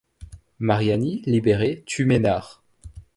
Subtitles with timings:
[0.57, 2.63] Mariani, libéré, tue Ménard.